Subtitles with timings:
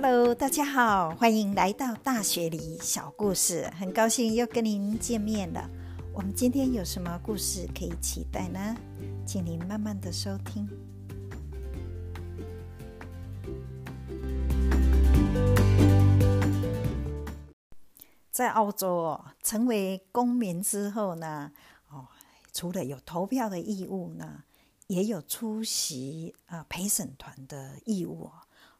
[0.00, 5.68] Hello，大家好，欢迎来到大学里小故事，很高兴又跟您见面了。
[6.14, 8.76] 我们今天有什么故事可以期待呢？
[9.26, 10.68] 请您慢慢的收听。
[18.30, 21.50] 在澳洲哦，成为公民之后呢，
[21.90, 22.06] 哦，
[22.52, 24.44] 除了有投票的义务呢，
[24.86, 28.32] 也有出席啊陪审团的义务哦。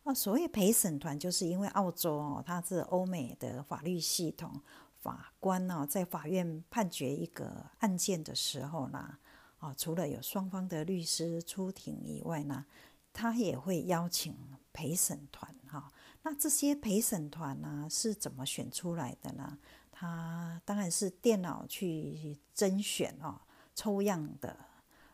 [0.09, 4.59] 啊，所谓陪审团，就是因为澳洲哦，它是欧美的法律系统，
[5.03, 9.19] 法官呢在法院判决一个案件的时候呢，
[9.59, 12.65] 啊，除了有双方的律师出庭以外呢，
[13.13, 14.35] 他也会邀请
[14.73, 15.93] 陪审团哈。
[16.23, 19.59] 那这些陪审团呢是怎么选出来的呢？
[19.93, 23.39] 他当然是电脑去甄选哦，
[23.75, 24.57] 抽样的。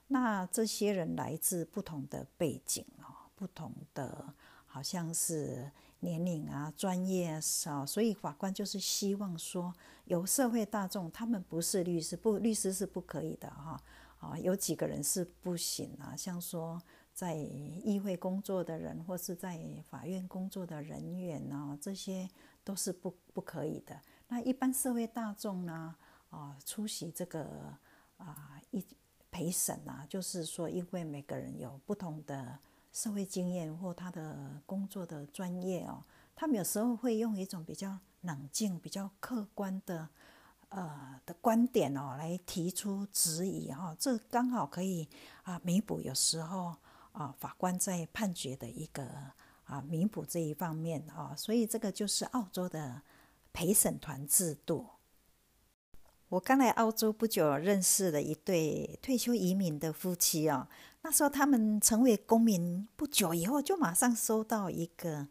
[0.07, 4.33] 那这些人来自不同的背景哦，不同的。
[4.75, 9.73] 好像是年龄啊、专业啊，所以法官就是希望说，
[10.07, 13.81] 有社会大众，他们不是律师，不律师是不可以的哈。
[14.19, 22.29] 啊，有几个人是不行啊，像说在议会工作的人，或是在法院工作的人员啊，这些
[22.65, 23.97] 都是不不可以的。
[24.27, 25.95] 那一般社会大众呢，
[26.31, 27.79] 啊，出席这个
[28.17, 28.85] 啊一
[29.31, 32.59] 陪审啊，就是说，因为每个人有不同的。
[32.95, 36.05] 社会经验或他的工作的专业哦，
[36.37, 40.09] 他们有时候会用一种比较冷静、比较客观的
[40.69, 43.97] 呃的观点哦，来提出质疑哈。
[43.99, 45.09] 这刚好可以
[45.43, 46.77] 啊弥补有时候
[47.11, 49.05] 啊法官在判决的一个
[49.65, 53.03] 啊弥补这一方面啊，所以这个就是澳洲的
[53.53, 54.87] 陪审团制度。
[56.29, 60.69] 我刚来澳洲不久，认识了一对退休移民的夫妻哦。
[61.05, 65.29] 那时候他们成为公民不久以后，就马上收到一个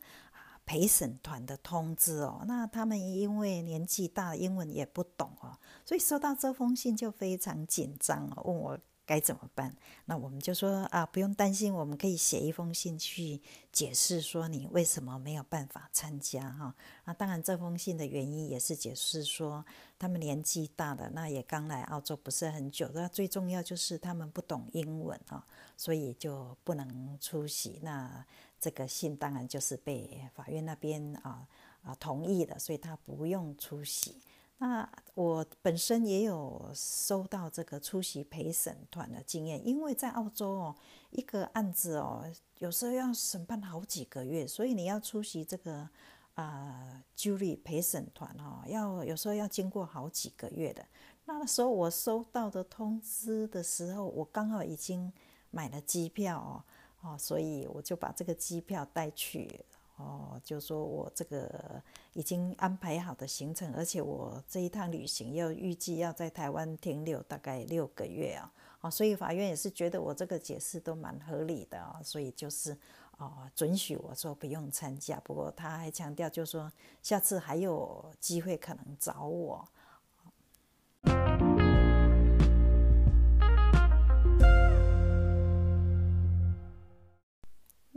[0.68, 2.44] 陪审团的通知哦。
[2.48, 8.80] 那他们因为年纪大，英文也不懂哦，所以收到这封信就非常紧张哦，问我。
[9.06, 9.76] 该怎么办？
[10.06, 13.42] 那我们就说啊，不用担心，我们可以写一封信去
[13.72, 16.74] 解释说你为什么没有办法参加哈。
[17.06, 19.66] 那当然，这封信的原因也是解释说
[20.00, 27.80] 他们年纪大了，那也刚来澳洲不是很久，那最重要就是他们不懂英文啊，所以就不能出席。
[27.82, 28.26] 那
[28.60, 31.46] 这个信当然就是被法院那边啊
[31.84, 34.22] 啊同意的，所以他不用出席。
[34.64, 40.76] 那我本身也有收到这个出席陪审团的经验，因为在澳洲哦，
[41.10, 42.24] 一个案子哦，
[42.60, 45.90] 有时候要审判好几个月，所以你要出席这个
[46.36, 50.86] 啊 jury 陪审团哦，要有时候要经过好几个月的。
[51.26, 55.12] 那时候我收到的通知的时候，我刚好已经
[55.52, 56.64] 买了机票哦，
[57.02, 59.66] 哦，所以我就把这个机票带去。
[59.98, 61.82] 哦，就说我这个
[62.14, 72.76] 已经安排好的行程，而且我这一趟旅行要预计要在台湾停留大概六个月啊，哦，所以法院也是觉得我这个解释都蛮合理的啊，所以就是
[73.18, 76.72] 哦准许我说不用参加，不过他还强调就说
[77.02, 79.64] 下次还有机会可能找我。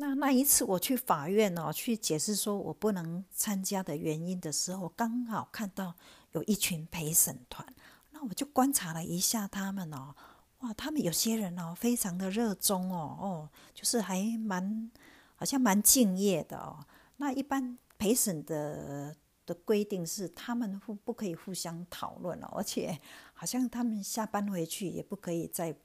[0.07, 5.93] 那那一次我去法院哦，去解释说我不能参加的原因的时候，刚好看到
[6.31, 7.67] 有一群陪审团，
[8.13, 10.15] 那我就观察了一下他们哦，
[10.61, 14.89] 哇，他们有些人哦，非常的热衷哦，哦，就是还蛮
[15.35, 16.87] 好像蛮敬业的哦。
[17.17, 19.13] 那一般陪审的
[19.45, 22.97] 的规定是，他们不不可以互相讨论哦，而且
[23.35, 25.77] 好像他们下班回去也不可以再。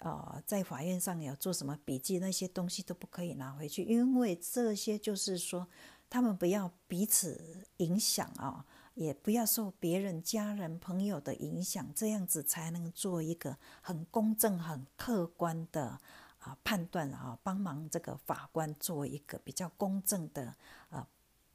[0.00, 5.66] 呃，在法院上有做什么笔记，那些东西都不可以拿回去，因为这些就是说，
[6.08, 8.64] 他们不要彼此影响啊，
[8.94, 15.98] 也不要受别人、家人、朋友的影响，这样子才能做一个很公正、很客观的
[16.38, 20.54] 啊判断啊，帮忙这个法官做一个比较公正的
[20.90, 21.04] 呃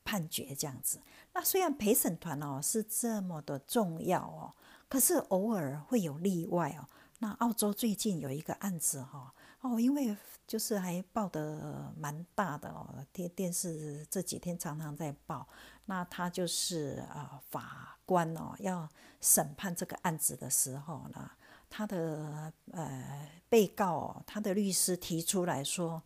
[0.03, 0.99] 判决，这样子。
[1.31, 4.53] 那虽然陪审团哦是这么的重要哦，
[4.89, 6.89] 可是偶尔会有例外哦。
[7.23, 10.13] 那澳洲最近有一个案子哈哦，因为
[10.45, 15.47] 就是还报的蛮大的哦，电电视这几天常常在报。
[15.85, 18.89] 那他就是啊，法官哦要
[19.21, 21.31] 审判这个案子的时候呢，
[21.69, 26.03] 他的呃被告他的律师提出来说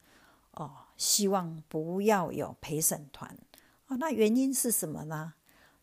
[0.52, 3.36] 哦，希望不要有陪审团
[3.88, 3.98] 哦。
[3.98, 5.34] 那原因是什么呢？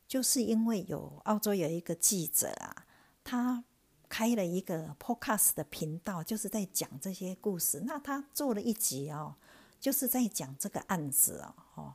[0.07, 2.87] 就是因为有澳洲有一个记者啊，
[3.25, 3.65] 他。
[4.09, 7.83] 开了一个 podcast 的频道，就是在讲这些故事。
[7.85, 9.35] 那他做了一集哦，
[9.81, 11.55] 就是在讲这个案子哦。
[11.75, 11.95] 哦，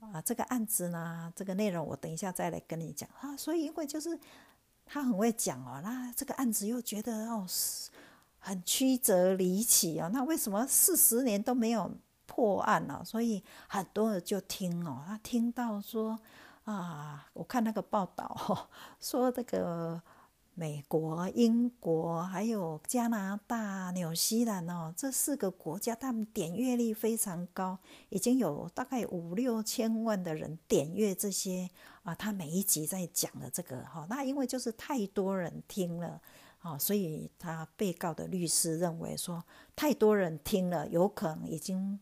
[0.00, 3.36] 啊，这个案子呢，这个内容我等一下再来跟你讲啊。
[3.36, 4.18] 所以因为就是
[4.84, 7.46] 他很会讲哦，那这个案子又觉得哦
[8.38, 11.90] 很曲折离奇哦，那为什么四十年都没有
[12.26, 13.02] 破案呢？
[13.04, 16.18] 所以很多人就听哦，他听到说
[16.64, 18.68] 啊，我看那个报道
[18.98, 20.02] 说这个。
[20.54, 27.78] 美国、英国还有加拿大、纽西兰哦，这四个国家，他们点阅率非常高，
[28.10, 31.70] 已经有大概五六千万的人点阅这些
[32.02, 32.14] 啊。
[32.14, 36.20] 他每一集在讲的这个哈，那因为就是太多人听了
[36.58, 39.42] 啊，所以他被告的律师认为说，
[39.74, 41.98] 太多人听了，有可能已经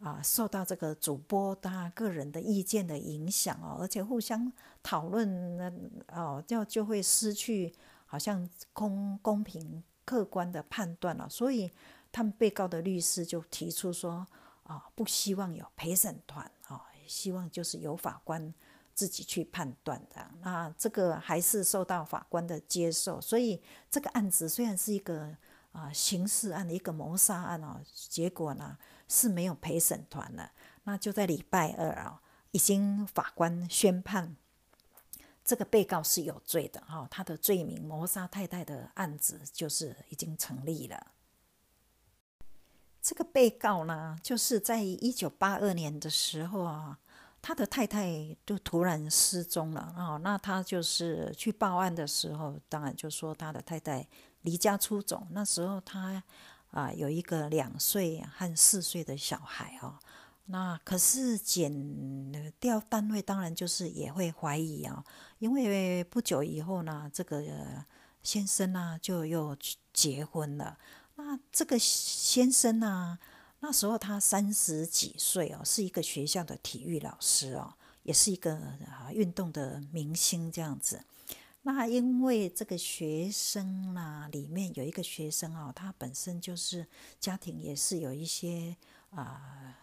[0.00, 4.52] 啊受到这个主播他个人的意见的影响哦，而且互相
[4.82, 5.72] 讨论那
[6.08, 7.74] 哦，就就会失去。
[8.08, 11.68] 好像公公平客观的判断了，所以
[12.12, 14.24] 他们被告的律师就提出说
[14.62, 18.54] 啊，不希望有陪审团啊，希望就是由法官
[18.94, 20.24] 自己去判断的。
[20.40, 23.60] 那这个还是受到法官的接受，所以
[23.90, 25.36] 这个案子虽然是一个
[25.76, 30.50] 啊刑事案的一个谋杀案哦，结果呢是没有陪审团的。
[30.84, 34.36] 那就在礼拜二啊，已经法官宣判。
[35.44, 41.12] 这个被告是有罪的哈，他的罪名谋杀太太的案子就是已经成立了。
[43.00, 46.98] 这个被告呢，就是在一九八二年的时候啊，
[47.40, 54.04] 他的太太就突然失踪了啊，那他就是去报案的时候，当然就说他的太太
[54.46, 55.26] 离家出走。
[55.32, 56.22] 那时候他
[56.70, 59.98] 啊有一个两岁和四岁的小孩哦。
[60.48, 61.72] 那可是检
[62.60, 65.04] 调单位当然就是也会怀疑啊，
[65.40, 67.42] 因为不久以后呢，这个
[68.22, 69.56] 先生呢就又
[69.92, 70.78] 结婚了。
[71.16, 73.18] 那这个先生呢，
[73.58, 78.54] 那时候他三十几岁哦，是一个学校的体育老师哦，也是一个
[78.86, 81.02] 啊运动的明星这样子。
[81.66, 86.86] 那因为这个学生呢，里面有一个学生哦，他本身就是
[87.18, 88.76] 家庭也是有一些
[89.10, 89.76] 啊。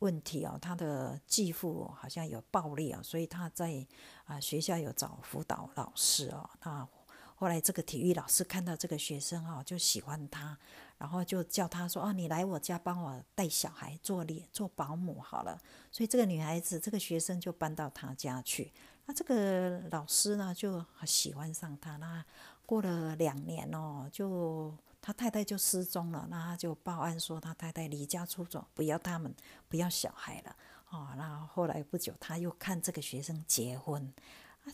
[0.00, 3.84] 问题哦，他的继父好像有暴力哦，所以他在
[4.26, 6.48] 啊学校有找辅导老师哦。
[6.62, 6.88] 那
[7.34, 10.56] 后来这个体育老师看到这个学生哦，就喜欢他，
[10.98, 15.58] 然后就叫他说：“啊，你来我家帮我带小孩，做脸做保姆好了。”
[15.90, 18.72] 所以这个女孩子，这个学生就搬到他家去。
[19.06, 21.96] 那这个老师呢，就喜欢上他。
[21.96, 22.24] 那
[22.66, 24.74] 过了两年哦，就。
[25.00, 29.32] 他太太就失踪了，那他就报案说他太太离家出走，不要他们，
[29.68, 30.56] 不要小孩了。
[30.90, 34.12] 哦，那后来不久他又看这个学生结婚，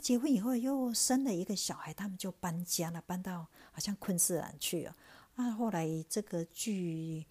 [0.01, 4.95] 结婚以后又生了一个小孩，他们就搬家了，搬到好像昆士兰去了。
[5.35, 7.25] 那，后来这个剧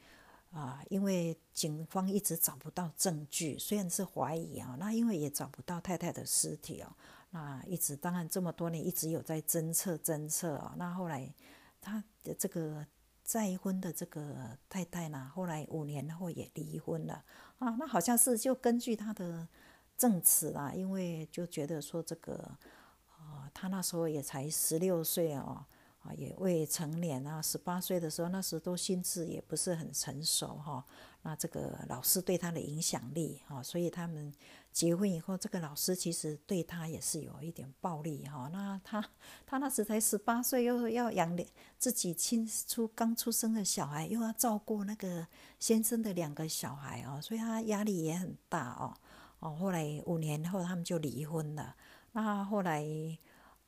[0.52, 6.92] 啊，因为警方一直找不到证据，虽然是怀疑啊，那因为也找不到太太的尸体哦，
[7.30, 11.32] 那一直当然这么多年一直有在侦测侦测啊，那后来
[11.80, 12.86] 他的这个。
[13.26, 17.24] 再婚的这个太太呢，后来五年后也离婚了
[17.58, 17.74] 啊。
[17.80, 19.48] 那好像是就根据他的
[19.96, 22.34] 证词啦，因为就觉得说这个，
[23.16, 25.64] 啊，他那时候也才十六岁哦。
[26.04, 30.84] 啊，也未成年啊，十八岁的时候，那时都心智也不是很成熟哈。
[31.22, 34.30] 那这个老师对他的影响力哈，所以他们
[34.70, 38.50] 结婚以后，这个老师其实对他也是有一点暴力哈。
[38.52, 39.02] 那他
[39.46, 41.34] 他那时才十八岁，又要养
[41.78, 45.26] 自己亲出刚出生的小孩，又要照顾那个
[45.58, 48.94] 先生的两个小孩哦，所以他压力也很大哦。
[49.40, 51.74] 哦，后来五年后他们就离婚了。
[52.12, 52.86] 那后来。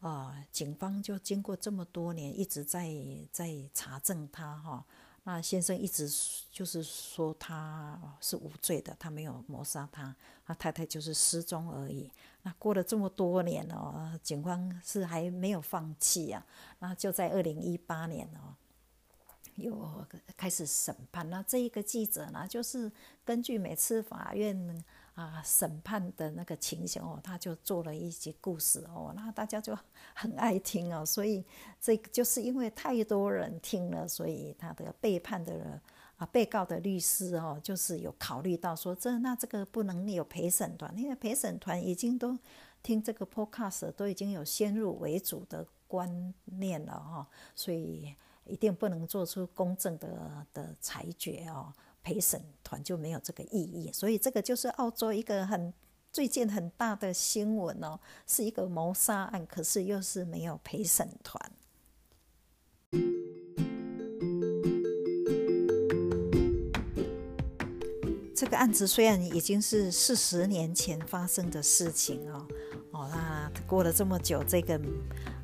[0.01, 2.95] 啊，警方就经过这么多年，一直在
[3.33, 4.85] 在查证他哈。
[5.25, 6.09] 那先生一直
[6.53, 12.09] 就是说他是无罪的，他没有谋杀他，他太太就是失踪而已。
[12.43, 16.47] 那过了这么多年哦，警方是还没有放弃啊。
[16.79, 18.55] 那就在二零一八年哦，
[19.57, 21.29] 又开始审判。
[21.29, 22.93] 那这一个记者呢，就是
[23.25, 24.85] 根据每次法院。
[25.17, 29.77] 啊，审判的那个情形哦，他就做了一些故事哦，那大家就
[30.15, 31.43] 很爱听哦，所以
[31.81, 35.81] 这就是因为太多人听了，所以他的背叛的
[36.19, 42.39] 啊，被告的律师哦，就是有考虑到说，这那这个不能有陪审团，因为陪审团已经都
[42.83, 51.73] 听这个 podcast 都已经有先入为主的观念了哈，所以一定不能做出公正的的裁决哦。
[52.07, 55.75] 陪审团就没有这个意义，所以这个就是澳洲一个很
[56.13, 57.99] 最近很大的新闻哦，
[58.29, 61.51] 是一个谋杀案，可是又是没有陪审团。
[68.37, 72.47] 这个案子虽然已经是四十年前发生的事情哦，
[72.93, 74.81] 哦，那过了这么久，这个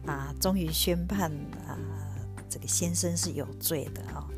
[0.06, 1.28] 啊，终于宣判
[1.66, 1.76] 啊，
[2.48, 4.30] 这个先生是有罪的哦。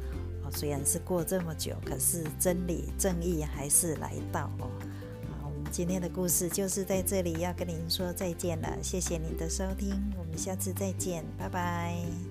[0.54, 4.70] 虽然是过这么久，可是真理正义还是来到哦。
[5.40, 12.23] 好，我们今天的故事就是在这里要跟您说再见了，谢谢您的收听，我们下次再见，拜拜。